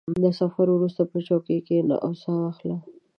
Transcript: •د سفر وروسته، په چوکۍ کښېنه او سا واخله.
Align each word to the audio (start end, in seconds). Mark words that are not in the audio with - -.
•د 0.23 0.25
سفر 0.39 0.67
وروسته، 0.71 1.01
په 1.11 1.17
چوکۍ 1.27 1.57
کښېنه 1.67 1.95
او 2.05 2.11
سا 2.21 2.31
واخله. 2.41 2.77